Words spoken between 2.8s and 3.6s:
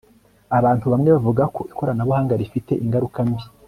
ingaruka mbi